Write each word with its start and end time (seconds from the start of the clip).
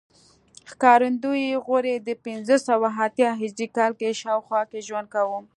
ښکارندوی 0.69 1.45
غوري 1.65 1.95
د 2.01 2.09
پنځه 2.25 2.55
سوه 2.67 2.87
اتیا 3.05 3.29
هجري 3.41 3.67
کال 3.75 3.91
په 3.99 4.05
شاوخوا 4.21 4.61
کې 4.69 4.85
ژوند 4.87 5.07
کاوه 5.13 5.39